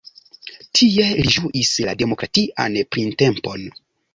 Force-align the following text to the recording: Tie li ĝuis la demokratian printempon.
Tie 0.77 1.05
li 1.19 1.27
ĝuis 1.35 1.69
la 1.91 1.95
demokratian 2.01 2.81
printempon. 2.97 3.71